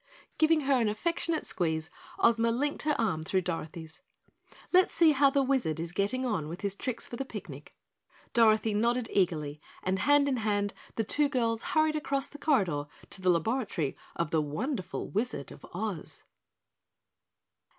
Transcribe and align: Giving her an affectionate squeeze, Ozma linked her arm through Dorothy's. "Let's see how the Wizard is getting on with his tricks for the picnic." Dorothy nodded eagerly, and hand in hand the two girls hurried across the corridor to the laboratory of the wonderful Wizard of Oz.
Giving 0.39 0.61
her 0.61 0.73
an 0.73 0.89
affectionate 0.89 1.45
squeeze, 1.45 1.91
Ozma 2.17 2.49
linked 2.49 2.81
her 2.85 2.99
arm 2.99 3.21
through 3.21 3.41
Dorothy's. 3.43 4.01
"Let's 4.73 4.91
see 4.91 5.11
how 5.11 5.29
the 5.29 5.43
Wizard 5.43 5.79
is 5.79 5.91
getting 5.91 6.25
on 6.25 6.49
with 6.49 6.61
his 6.61 6.73
tricks 6.73 7.07
for 7.07 7.17
the 7.17 7.23
picnic." 7.23 7.75
Dorothy 8.33 8.73
nodded 8.73 9.09
eagerly, 9.13 9.61
and 9.83 9.99
hand 9.99 10.27
in 10.27 10.37
hand 10.37 10.73
the 10.95 11.03
two 11.03 11.29
girls 11.29 11.61
hurried 11.77 11.95
across 11.95 12.25
the 12.25 12.39
corridor 12.39 12.87
to 13.11 13.21
the 13.21 13.29
laboratory 13.29 13.95
of 14.15 14.31
the 14.31 14.41
wonderful 14.41 15.07
Wizard 15.07 15.51
of 15.51 15.63
Oz. 15.71 16.23